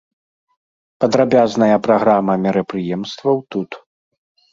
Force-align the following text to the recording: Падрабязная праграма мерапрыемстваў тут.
Падрабязная 1.03 1.77
праграма 1.87 2.33
мерапрыемстваў 2.47 3.37
тут. 3.57 3.69